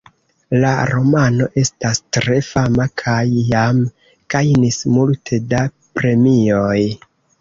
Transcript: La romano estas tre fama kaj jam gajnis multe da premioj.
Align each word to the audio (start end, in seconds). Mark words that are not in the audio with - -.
La 0.61 0.69
romano 0.91 1.47
estas 1.63 1.99
tre 2.17 2.37
fama 2.47 2.87
kaj 3.01 3.21
jam 3.51 3.83
gajnis 4.35 4.81
multe 4.97 5.43
da 5.53 5.61
premioj. 6.01 6.79